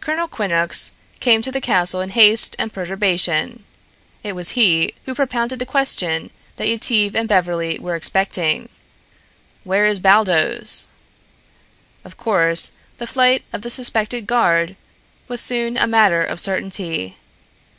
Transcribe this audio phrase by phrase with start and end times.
[0.00, 3.62] Colonel Quinnox came to the castle in haste and perturbation.
[4.24, 8.70] It was he who propounded the question that Yetive and Beverly were expecting:
[9.64, 10.88] "Where is Baldos?"
[12.06, 14.76] Of course, the flight of the suspected guard
[15.28, 17.18] was soon a matter of certainty.